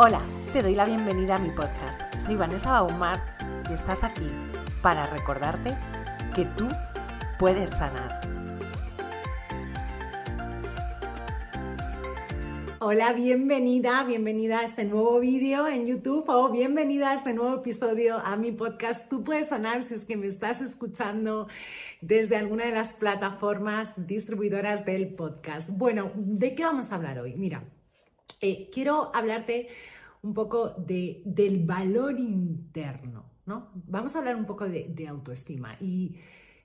[0.00, 0.20] Hola,
[0.52, 2.02] te doy la bienvenida a mi podcast.
[2.20, 3.20] Soy Vanessa Baumar
[3.68, 4.30] y estás aquí
[4.80, 5.76] para recordarte
[6.36, 6.68] que tú
[7.36, 8.20] puedes sanar.
[12.78, 18.20] Hola, bienvenida, bienvenida a este nuevo vídeo en YouTube o bienvenida a este nuevo episodio
[18.20, 19.10] a mi podcast.
[19.10, 21.48] Tú puedes sanar si es que me estás escuchando
[22.02, 25.70] desde alguna de las plataformas distribuidoras del podcast.
[25.70, 27.34] Bueno, ¿de qué vamos a hablar hoy?
[27.34, 27.64] Mira,
[28.40, 29.68] eh, quiero hablarte
[30.22, 33.70] un poco de, del valor interno, ¿no?
[33.86, 36.16] Vamos a hablar un poco de, autoestima y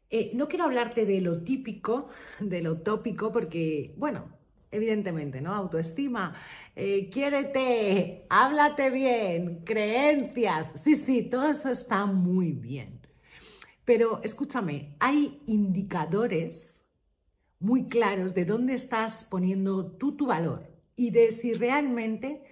[0.10, 4.26] eh, no quiero hablarte de lo típico, de lo tópico, porque, bueno,
[4.72, 5.54] evidentemente, ¿no?
[5.54, 6.34] Autoestima,
[6.76, 13.00] eh, quiérete, háblate bien, creencias, sí, sí, todo eso está muy bien.
[13.86, 16.86] Pero escúchame, hay indicadores
[17.60, 22.44] muy claros de dónde estás poniendo tú tu valor y de si realmente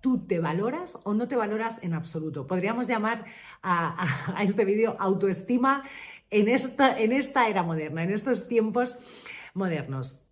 [0.00, 2.46] tú te valoras o no te valoras en absoluto.
[2.46, 3.24] Podríamos llamar
[3.62, 5.84] a, este vídeo autoestima
[6.30, 8.98] en esta, en esta era moderna, en estos tiempos
[9.54, 10.22] modernos.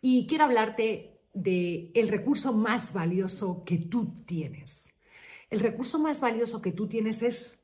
[0.00, 4.94] Y quiero hablarte del el recurso más valioso que tú tienes.
[5.50, 7.61] El recurso más valioso que tú tienes es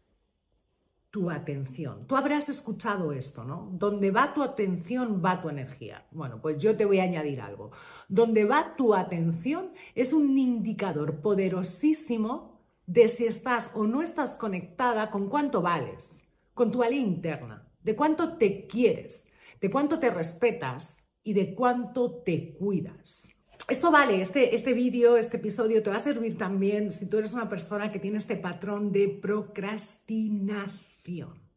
[1.11, 2.06] tu atención.
[2.06, 3.70] Tú habrás escuchado esto, ¿no?
[3.73, 6.06] Donde va tu atención, va tu energía.
[6.11, 7.70] Bueno, pues yo te voy a añadir algo.
[8.09, 15.11] Donde va tu atención es un indicador poderosísimo de si estás o no estás conectada
[15.11, 19.29] con cuánto vales, con tu valía interna, de cuánto te quieres,
[19.61, 23.38] de cuánto te respetas y de cuánto te cuidas.
[23.69, 27.34] Esto vale, este, este vídeo, este episodio te va a servir también si tú eres
[27.34, 31.48] una persona que tiene este patrón de procrastinación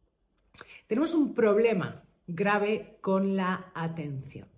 [0.92, 4.50] tenemos un problema grave con la atención.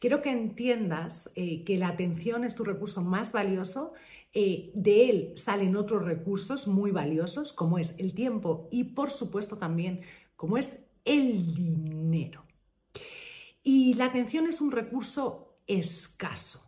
[0.00, 3.92] Quiero que entiendas eh, que la atención es tu recurso más valioso.
[4.32, 9.58] Eh, de él salen otros recursos muy valiosos, como es el tiempo y, por supuesto,
[9.58, 10.00] también
[10.34, 12.44] como es el dinero.
[13.62, 16.65] Y la atención es un recurso escaso,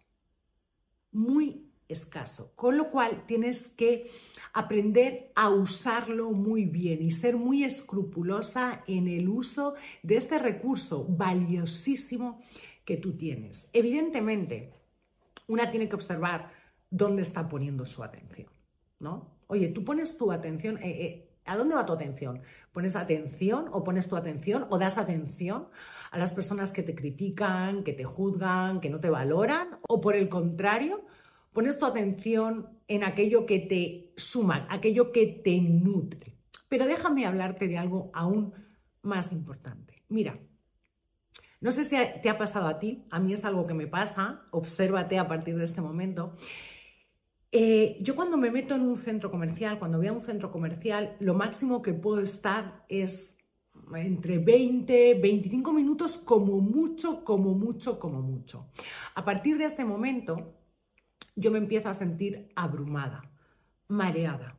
[1.12, 4.10] muy escaso, con lo cual tienes que
[4.52, 11.06] aprender a usarlo muy bien y ser muy escrupulosa en el uso de este recurso
[11.08, 12.40] valiosísimo
[12.84, 13.70] que tú tienes.
[13.72, 14.72] Evidentemente,
[15.46, 16.52] una tiene que observar
[16.90, 18.48] dónde está poniendo su atención,
[18.98, 19.38] ¿no?
[19.46, 22.42] Oye, tú pones tu atención, eh, eh, ¿a dónde va tu atención?
[22.72, 25.68] ¿Pones atención o pones tu atención o das atención
[26.10, 29.78] a las personas que te critican, que te juzgan, que no te valoran?
[29.88, 31.04] ¿O por el contrario,
[31.52, 36.36] pones tu atención en aquello que te suma, aquello que te nutre.
[36.68, 38.52] Pero déjame hablarte de algo aún
[39.02, 40.02] más importante.
[40.08, 40.38] Mira,
[41.60, 44.42] no sé si te ha pasado a ti, a mí es algo que me pasa,
[44.50, 46.34] obsérvate a partir de este momento.
[47.50, 51.16] Eh, yo cuando me meto en un centro comercial, cuando voy a un centro comercial,
[51.18, 53.37] lo máximo que puedo estar es
[53.96, 58.68] entre 20, 25 minutos como mucho, como mucho, como mucho.
[59.14, 60.54] A partir de este momento,
[61.36, 63.22] yo me empiezo a sentir abrumada,
[63.88, 64.56] mareada,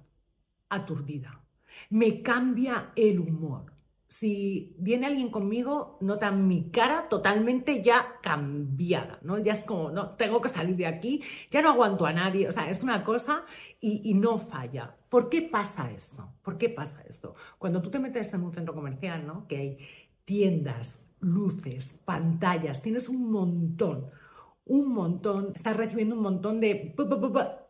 [0.70, 1.44] aturdida.
[1.90, 3.79] Me cambia el humor.
[4.10, 9.38] Si viene alguien conmigo, nota mi cara totalmente ya cambiada, ¿no?
[9.38, 11.22] Ya es como, no, tengo que salir de aquí,
[11.52, 13.46] ya no aguanto a nadie, o sea, es una cosa
[13.80, 14.98] y, y no falla.
[15.10, 16.34] ¿Por qué pasa esto?
[16.42, 17.36] ¿Por qué pasa esto?
[17.60, 19.48] Cuando tú te metes en un centro comercial, ¿no?
[19.48, 19.78] Que hay
[20.26, 24.10] tiendas, luces, pantallas, tienes un montón
[24.70, 26.96] un montón, estás recibiendo un montón de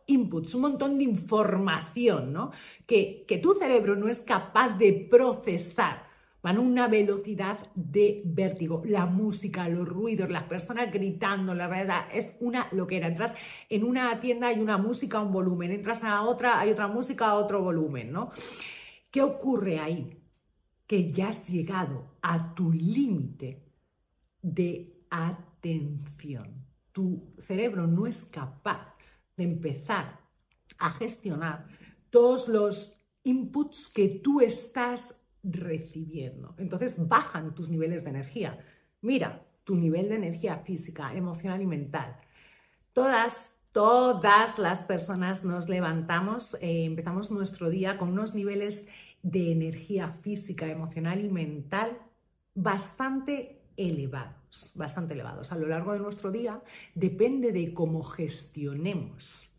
[0.06, 2.52] inputs, un montón de información, ¿no?
[2.86, 6.09] Que, que tu cerebro no es capaz de procesar.
[6.42, 8.82] Van a una velocidad de vértigo.
[8.84, 13.08] La música, los ruidos, las personas gritando, la verdad, es una loquera.
[13.08, 13.34] Entras
[13.68, 15.72] en una tienda, hay una música un volumen.
[15.72, 18.30] Entras a otra, hay otra música otro volumen, ¿no?
[19.10, 20.16] ¿Qué ocurre ahí?
[20.86, 23.62] Que ya has llegado a tu límite
[24.42, 26.60] de atención
[26.92, 28.94] tu cerebro no es capaz
[29.36, 30.20] de empezar
[30.78, 31.66] a gestionar
[32.10, 36.54] todos los inputs que tú estás recibiendo.
[36.58, 38.58] Entonces bajan tus niveles de energía.
[39.00, 42.16] Mira, tu nivel de energía física, emocional y mental.
[42.92, 48.88] Todas, todas las personas nos levantamos, eh, empezamos nuestro día con unos niveles
[49.22, 51.98] de energía física, emocional y mental
[52.54, 55.52] bastante elevados, bastante elevados.
[55.52, 56.62] A lo largo de nuestro día
[56.94, 59.49] depende de cómo gestionemos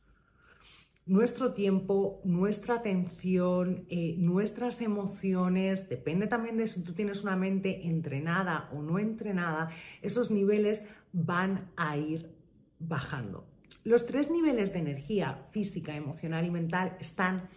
[1.06, 7.88] nuestro tiempo, nuestra atención, eh, nuestras emociones, depende también de si tú tienes una mente
[7.88, 9.70] entrenada o no entrenada,
[10.02, 12.32] esos niveles van a ir
[12.80, 13.48] bajando.
[13.84, 17.50] Los tres niveles de energía física, emocional y mental están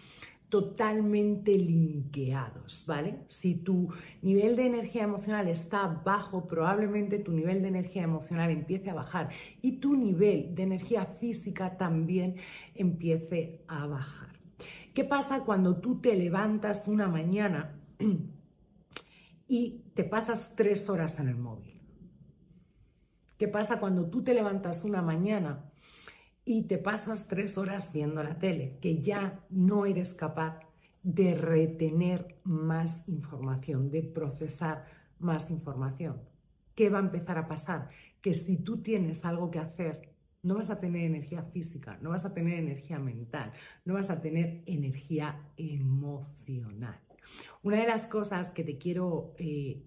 [0.55, 3.25] totalmente linkeados, ¿vale?
[3.27, 3.93] Si tu
[4.23, 9.31] nivel de energía emocional está bajo, probablemente tu nivel de energía emocional empiece a bajar
[9.63, 12.37] y tu nivel de energía física también
[12.77, 14.29] empiece a bajar.
[14.95, 17.75] ¿Qué pasa cuando tú te levantas una mañana
[19.49, 21.83] y te pasas tres horas en el móvil?
[23.39, 25.65] ¿Qué pasa cuando tú te levantas una mañana
[26.45, 30.61] y te pasas tres horas viendo la tele, que ya no eres capaz
[31.03, 34.87] de retener más información, de procesar
[35.19, 36.21] más información.
[36.75, 37.91] ¿Qué va a empezar a pasar?
[38.21, 42.25] Que si tú tienes algo que hacer, no vas a tener energía física, no vas
[42.25, 43.53] a tener energía mental,
[43.85, 47.01] no vas a tener energía emocional.
[47.63, 49.83] Una de las cosas que te quiero eh,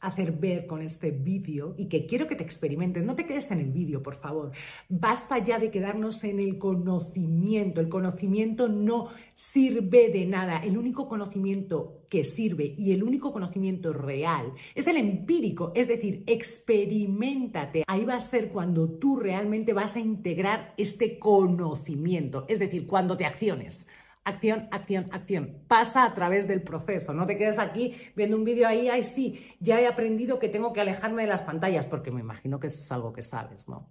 [0.00, 3.04] hacer ver con este vídeo y que quiero que te experimentes.
[3.04, 4.52] No te quedes en el vídeo, por favor.
[4.88, 7.80] Basta ya de quedarnos en el conocimiento.
[7.80, 10.58] El conocimiento no sirve de nada.
[10.58, 16.22] El único conocimiento que sirve y el único conocimiento real es el empírico, es decir,
[16.26, 17.84] experimentate.
[17.86, 23.16] Ahí va a ser cuando tú realmente vas a integrar este conocimiento, es decir, cuando
[23.16, 23.86] te acciones
[24.28, 25.62] acción, acción, acción.
[25.66, 27.14] Pasa a través del proceso.
[27.14, 30.72] No te quedes aquí viendo un vídeo ahí, ay sí, ya he aprendido que tengo
[30.72, 33.90] que alejarme de las pantallas, porque me imagino que es algo que sabes, ¿no?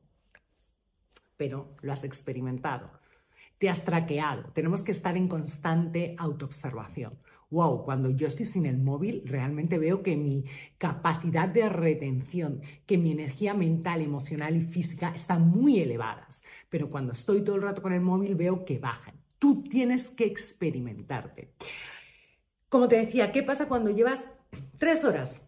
[1.36, 2.92] Pero lo has experimentado.
[3.57, 4.51] Te has traqueado.
[4.54, 7.18] Tenemos que estar en constante autoobservación.
[7.50, 10.44] Wow, cuando yo estoy sin el móvil, realmente veo que mi
[10.78, 16.44] capacidad de retención, que mi energía mental, emocional y física están muy elevadas.
[16.69, 19.16] Pero cuando estoy todo el rato con el móvil, veo que bajan.
[19.39, 21.54] Tú tienes que experimentarte.
[22.69, 24.31] Como te decía, ¿qué pasa cuando llevas
[24.78, 25.48] tres horas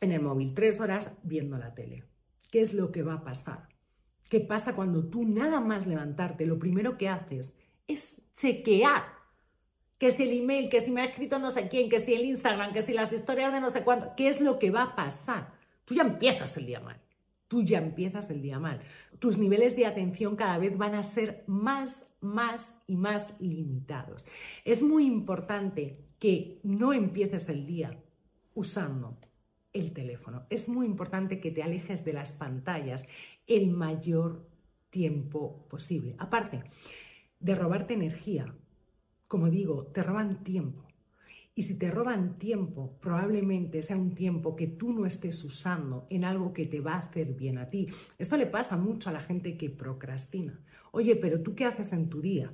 [0.00, 2.04] en el móvil, tres horas viendo la tele?
[2.50, 3.68] ¿Qué es lo que va a pasar?
[4.28, 7.52] ¿Qué pasa cuando tú nada más levantarte, lo primero que haces
[7.86, 9.04] es chequear
[9.98, 12.24] que si el email, que si me ha escrito no sé quién, que si el
[12.24, 14.96] Instagram, que si las historias de no sé cuánto, ¿qué es lo que va a
[14.96, 15.52] pasar?
[15.84, 17.00] Tú ya empiezas el día mal
[17.52, 18.80] tú ya empiezas el día mal.
[19.18, 24.24] Tus niveles de atención cada vez van a ser más, más y más limitados.
[24.64, 28.02] Es muy importante que no empieces el día
[28.54, 29.18] usando
[29.74, 30.46] el teléfono.
[30.48, 33.06] Es muy importante que te alejes de las pantallas
[33.46, 34.48] el mayor
[34.88, 36.16] tiempo posible.
[36.18, 36.64] Aparte
[37.38, 38.54] de robarte energía,
[39.28, 40.88] como digo, te roban tiempo.
[41.54, 46.24] Y si te roban tiempo, probablemente sea un tiempo que tú no estés usando en
[46.24, 47.88] algo que te va a hacer bien a ti.
[48.18, 50.60] Esto le pasa mucho a la gente que procrastina.
[50.92, 52.52] Oye, pero tú qué haces en tu día?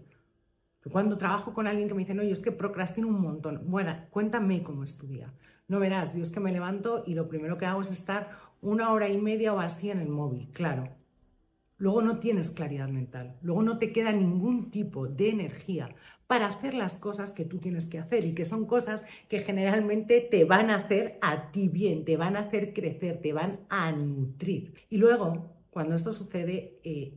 [0.90, 3.62] Cuando trabajo con alguien que me dice, oye, es que procrastino un montón.
[3.70, 5.32] Bueno, cuéntame cómo es tu día.
[5.68, 8.30] No verás, Dios que me levanto y lo primero que hago es estar
[8.60, 10.97] una hora y media o así en el móvil, claro.
[11.78, 15.94] Luego no tienes claridad mental, luego no te queda ningún tipo de energía
[16.26, 20.20] para hacer las cosas que tú tienes que hacer y que son cosas que generalmente
[20.20, 23.92] te van a hacer a ti bien, te van a hacer crecer, te van a
[23.92, 24.74] nutrir.
[24.90, 27.14] Y luego, cuando esto sucede, eh,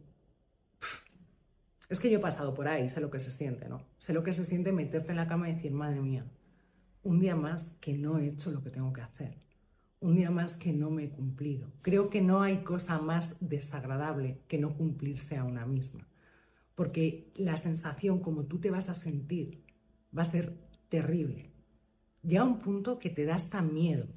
[1.89, 3.81] es que yo he pasado por ahí, sé lo que se siente, ¿no?
[3.97, 6.25] Sé lo que se siente meterte en la cama y decir, madre mía,
[7.03, 9.37] un día más que no he hecho lo que tengo que hacer,
[10.01, 11.71] un día más que no me he cumplido.
[11.81, 16.07] Creo que no hay cosa más desagradable que no cumplirse a una misma
[16.81, 19.63] porque la sensación como tú te vas a sentir
[20.17, 20.57] va a ser
[20.89, 21.51] terrible.
[22.23, 24.07] Llega un punto que te da hasta miedo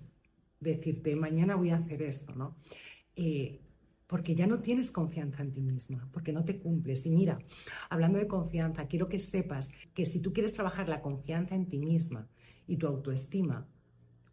[0.61, 2.57] decirte, mañana voy a hacer esto, ¿no?
[3.17, 3.61] Eh,
[4.07, 7.05] porque ya no tienes confianza en ti misma, porque no te cumples.
[7.05, 7.39] Y mira,
[7.91, 11.79] hablando de confianza, quiero que sepas que si tú quieres trabajar la confianza en ti
[11.79, 12.29] misma
[12.67, 13.67] y tu autoestima,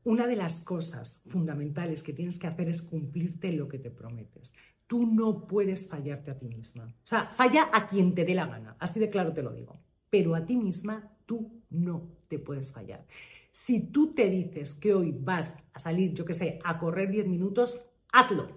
[0.03, 4.53] una de las cosas fundamentales que tienes que hacer es cumplirte lo que te prometes.
[4.88, 6.86] Tú no puedes fallarte a ti misma.
[6.86, 9.79] O sea, falla a quien te dé la gana, así de claro te lo digo.
[10.10, 13.05] Pero a ti misma tú no te puedes fallar.
[13.51, 17.27] Si tú te dices que hoy vas a salir, yo qué sé, a correr 10
[17.27, 18.50] minutos, hazlo.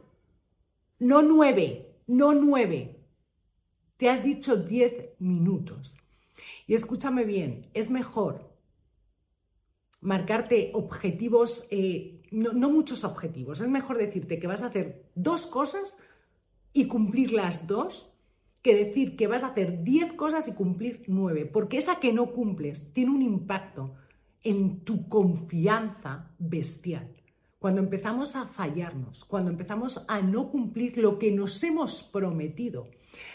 [0.98, 3.00] No 9, no 9.
[3.96, 5.96] Te has dicho 10 minutos.
[6.66, 8.53] Y escúchame bien, es mejor
[10.04, 15.98] marcarte objetivos, eh, no, muchos objetivos, es mejor decirte que vas a hacer dos cosas
[16.72, 18.12] y cumplir las dos
[18.62, 22.32] que decir que vas a hacer 10 cosas y cumplir 9, porque esa que no
[22.32, 23.94] cumples tiene un impacto
[24.42, 27.10] en tu confianza bestial.
[27.58, 32.88] Cuando empezamos a fallarnos, cuando empezamos a no cumplir lo que nos hemos prometido,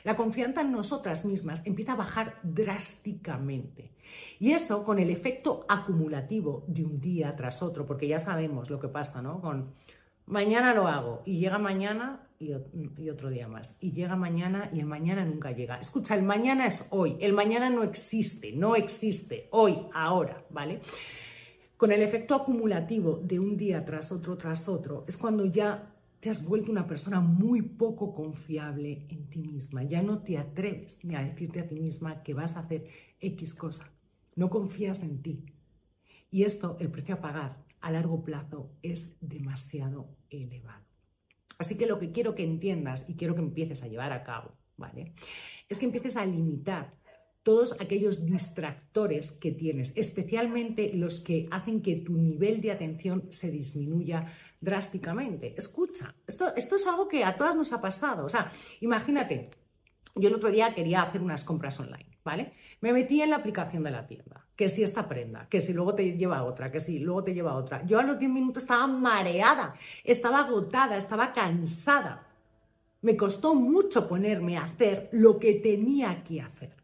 [0.03, 3.91] la confianza en nosotras mismas empieza a bajar drásticamente.
[4.39, 8.79] Y eso con el efecto acumulativo de un día tras otro, porque ya sabemos lo
[8.79, 9.41] que pasa, ¿no?
[9.41, 9.73] Con
[10.25, 13.77] mañana lo hago y llega mañana y, otro día más.
[13.81, 15.77] Y llega mañana y el mañana nunca llega.
[15.77, 20.79] Escucha, el mañana es hoy, el mañana no existe, no existe, hoy, ahora, ¿vale?
[21.75, 26.29] Con el efecto acumulativo de un día tras otro, tras otro, es cuando ya te
[26.29, 29.83] has vuelto una persona muy poco confiable en ti misma.
[29.83, 32.87] Ya no te atreves ni a decirte a ti misma que vas a hacer
[33.19, 33.91] X cosa.
[34.35, 35.45] No confías en ti.
[36.31, 40.85] Y esto, el precio a pagar a largo plazo, es demasiado elevado.
[41.57, 44.51] Así que lo que quiero que entiendas y quiero que empieces a llevar a cabo,
[44.77, 45.13] ¿vale?
[45.67, 46.93] Es que empieces a limitar
[47.43, 53.49] todos aquellos distractores que tienes, especialmente los que hacen que tu nivel de atención se
[53.49, 54.25] disminuya
[54.59, 55.55] drásticamente.
[55.57, 58.25] Escucha, esto, es algo que a todas nos ha pasado.
[58.25, 59.51] O sea, imagínate,
[60.15, 62.53] yo el otro día quería hacer unas compras online, ¿vale?
[62.81, 65.95] Me metí en la aplicación de la tienda, que si esta prenda, que si luego
[65.95, 67.85] te lleva otra, que si luego te lleva otra.
[67.85, 72.27] Yo a los 10 minutos estaba mareada, estaba agotada, estaba cansada.
[73.01, 76.78] Me costó mucho ponerme a hacer lo que tenía que hacer.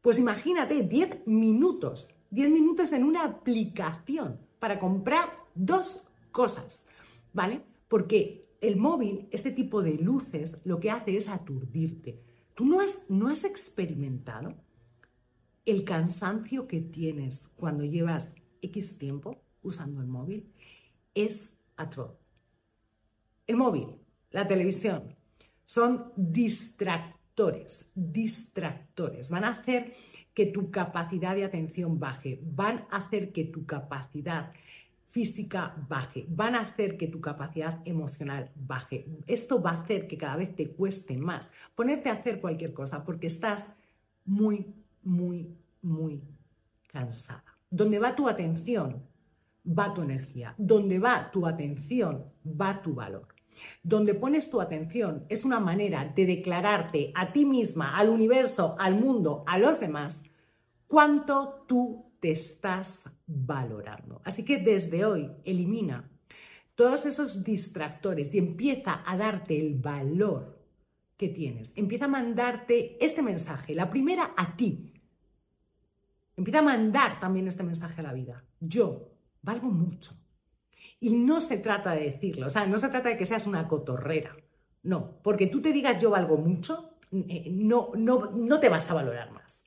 [0.00, 6.02] Pues imagínate, 10 minutos, 10 minutos en una aplicación para comprar dos
[6.32, 6.86] cosas,
[7.32, 7.62] ¿vale?
[7.88, 12.20] Porque el móvil, este tipo de luces, lo que hace es aturdirte.
[12.54, 14.54] ¿Tú no has, no has experimentado
[15.66, 20.52] el cansancio que tienes cuando llevas X tiempo usando el móvil
[21.14, 22.12] es atroz.
[23.46, 23.96] El móvil,
[24.30, 25.16] la televisión,
[25.64, 27.19] son distractores,
[27.94, 29.30] distractores.
[29.30, 29.94] Van a hacer
[30.34, 34.52] que tu capacidad de atención baje, van a hacer que tu capacidad
[35.10, 39.06] física baje, van a hacer que tu capacidad emocional baje.
[39.26, 43.04] Esto va a hacer que cada vez te cueste más ponerte a hacer cualquier cosa
[43.04, 43.72] porque estás
[44.24, 44.66] muy,
[45.02, 45.48] muy,
[45.82, 46.22] muy
[46.92, 47.44] cansada.
[47.68, 49.02] Donde va tu atención,
[49.66, 50.54] va tu energía.
[50.58, 53.28] Donde va tu atención, va tu valor.
[53.82, 58.94] Donde pones tu atención es una manera de declararte a ti misma, al universo, al
[58.94, 60.24] mundo, a los demás,
[60.86, 64.20] cuánto tú te estás valorando.
[64.24, 66.10] Así que desde hoy elimina
[66.74, 70.58] todos esos distractores y empieza a darte el valor
[71.16, 71.72] que tienes.
[71.76, 74.94] Empieza a mandarte este mensaje, la primera a ti.
[76.36, 78.44] Empieza a mandar también este mensaje a la vida.
[78.60, 79.10] Yo
[79.42, 80.14] valgo mucho.
[81.00, 83.66] Y no se trata de decirlo, o sea, no se trata de que seas una
[83.66, 84.36] cotorrera.
[84.82, 88.94] No, porque tú te digas yo valgo mucho, eh, no, no, no te vas a
[88.94, 89.64] valorar más.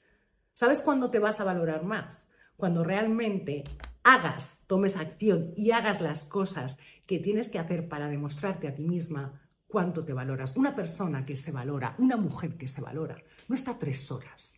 [0.54, 2.28] ¿Sabes cuándo te vas a valorar más?
[2.56, 3.64] Cuando realmente
[4.04, 8.84] hagas, tomes acción y hagas las cosas que tienes que hacer para demostrarte a ti
[8.84, 10.56] misma cuánto te valoras.
[10.56, 14.54] Una persona que se valora, una mujer que se valora, no está tres horas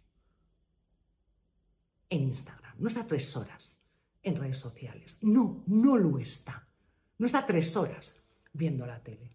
[2.10, 3.82] en Instagram, no está tres horas
[4.22, 5.20] en redes sociales.
[5.22, 6.65] No, no lo está.
[7.18, 8.16] No está tres horas
[8.54, 9.32] viendo la tele.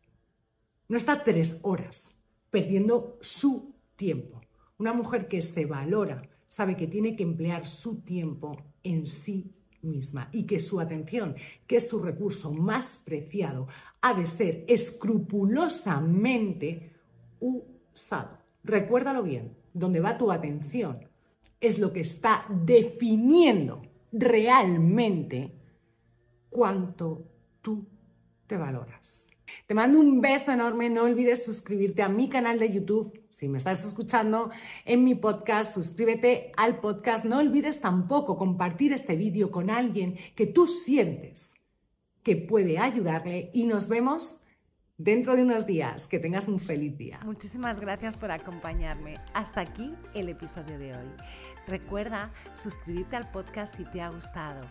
[0.89, 2.17] No está tres horas
[2.51, 4.41] perdiendo su tiempo.
[4.79, 10.29] Una mujer que se valora sabe que tiene que emplear su tiempo en sí misma
[10.33, 13.69] y que su atención, que es su recurso más preciado,
[14.01, 16.93] ha de ser escrupulosamente
[17.39, 18.39] usado.
[18.65, 21.09] Recuérdalo bien, donde va tu atención
[21.61, 23.83] es lo que está definiendo
[24.13, 25.53] realmente
[26.49, 27.27] cuánto
[27.61, 27.87] tú
[28.47, 29.29] te valoras.
[29.67, 33.21] Te mando un beso enorme, no olvides suscribirte a mi canal de YouTube.
[33.31, 34.51] Si me estás escuchando
[34.85, 37.25] en mi podcast, suscríbete al podcast.
[37.25, 41.55] No olvides tampoco compartir este vídeo con alguien que tú sientes
[42.23, 44.40] que puede ayudarle y nos vemos
[45.01, 46.07] dentro de unos días.
[46.07, 47.21] Que tengas un feliz día.
[47.25, 49.19] Muchísimas gracias por acompañarme.
[49.35, 51.09] Hasta aquí el episodio de hoy.
[51.67, 54.67] Recuerda suscribirte al podcast si te ha gustado,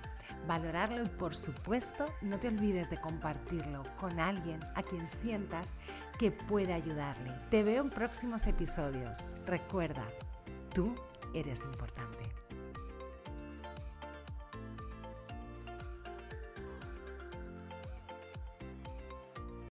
[0.47, 5.75] valorarlo y por supuesto no te olvides de compartirlo con alguien a quien sientas
[6.17, 7.31] que puede ayudarle.
[7.49, 9.33] Te veo en próximos episodios.
[9.45, 10.05] Recuerda,
[10.73, 10.93] tú
[11.33, 12.38] eres importante.